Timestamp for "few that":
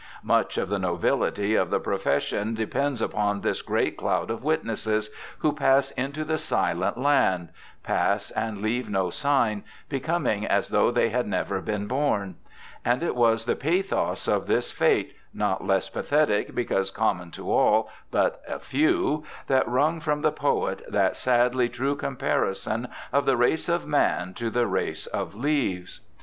18.57-19.67